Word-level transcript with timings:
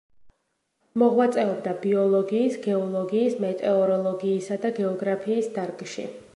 მოღვაწეობდა 1.01 1.73
ბიოლოგიის, 1.83 2.57
გეოლოგიის, 2.65 3.37
მეტეოროლოგიისა 3.45 4.61
და 4.67 4.75
გეოგრაფიის 4.83 5.55
დარგში. 5.61 6.11